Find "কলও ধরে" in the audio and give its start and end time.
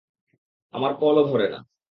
0.95-1.47